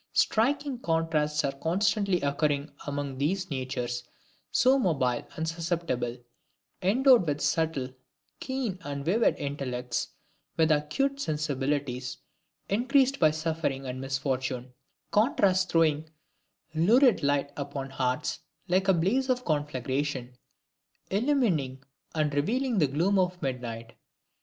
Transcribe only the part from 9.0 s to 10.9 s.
vivid intellects, with